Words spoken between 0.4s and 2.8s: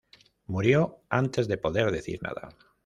Murió antes de poder decir nada.